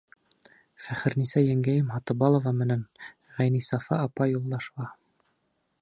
[0.85, 2.83] Фәхерниса еңгәйем Һатыбалова менән
[3.41, 4.91] Ғәйнисафа апай Юлдашева...